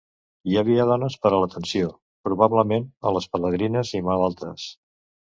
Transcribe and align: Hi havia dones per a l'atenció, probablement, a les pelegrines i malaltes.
Hi 0.51 0.55
havia 0.59 0.85
dones 0.91 1.17
per 1.25 1.31
a 1.37 1.41
l'atenció, 1.41 1.89
probablement, 2.27 2.87
a 3.09 3.11
les 3.17 3.27
pelegrines 3.35 3.93
i 3.99 4.03
malaltes. 4.09 4.65